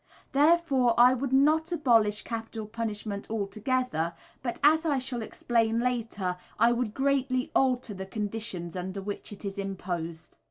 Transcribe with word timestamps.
Therefore 0.31 0.95
I 0.99 1.13
would 1.13 1.31
not 1.31 1.71
abolish 1.71 2.23
capital 2.23 2.65
punishment 2.65 3.29
altogether, 3.29 4.15
but, 4.41 4.57
as 4.63 4.83
I 4.83 4.97
shall 4.97 5.21
explain 5.21 5.79
later, 5.79 6.37
I 6.57 6.71
would 6.71 6.95
greatly 6.95 7.51
alter 7.55 7.93
the 7.93 8.07
conditions 8.07 8.75
under 8.75 8.99
which 9.03 9.31
it 9.31 9.45
is 9.45 9.59
imposed. 9.59 10.37